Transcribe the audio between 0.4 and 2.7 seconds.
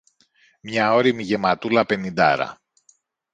Μια ώριμη γεματούλα πενηντάρα